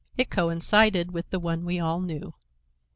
[0.17, 2.33] It coincided with the one we all knew.